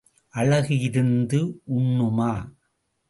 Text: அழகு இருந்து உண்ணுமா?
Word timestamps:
அழகு 0.33 0.79
இருந்து 0.79 1.39
உண்ணுமா? 1.65 2.31